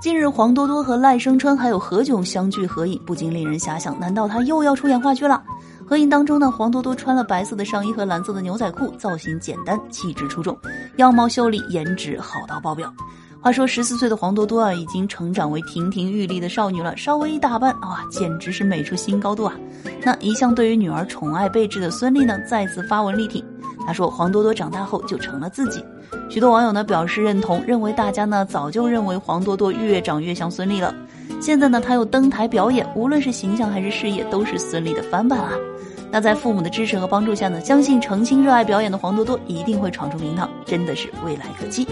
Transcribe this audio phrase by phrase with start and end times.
[0.00, 5.42] 近日，黄多多和赖声川还有何炅相聚合影，不禁令人遐想：难道他又要出演话剧了？
[5.86, 10.56] 合影当中呢，黄多多穿了白色的上衣和蓝色的牛仔裤，造型简单，气质出众，
[10.96, 12.92] 样貌秀丽，颜值好到爆表。
[13.40, 19.54] 话说，十四岁的黄多多啊，已经成长为亭亭玉立的少女了，稍微一打扮，哇，简直是美出新高度啊！
[20.04, 23.44] 那一向对于女儿宠爱备至的孙俪呢，再次发文力挺。
[23.88, 25.82] 他说：“黄多多长大后就成了自己。”
[26.28, 30.94] 许多网友呢表示认同，认为大家呢早就认为黄多多越长越像孙俪了。
[31.40, 35.52] 现在呢，他又登台表演，无论是形象还是事业，都是孙俪的翻版啊！
[36.10, 41.88] 那在父母的支持和帮助下呢，相信诚心热爱表演的黄多多一定会闯出名堂，真的是未来可期。